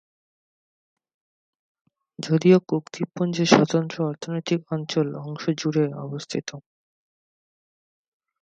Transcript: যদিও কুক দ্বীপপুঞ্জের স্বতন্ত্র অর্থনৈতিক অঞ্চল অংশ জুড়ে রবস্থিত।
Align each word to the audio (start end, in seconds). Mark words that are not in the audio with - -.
যদিও 2.19 2.57
কুক 2.67 2.83
দ্বীপপুঞ্জের 2.93 3.49
স্বতন্ত্র 3.49 3.97
অর্থনৈতিক 4.09 4.61
অঞ্চল 4.71 5.07
অংশ 5.21 5.43
জুড়ে 5.59 5.83
রবস্থিত। 5.95 6.49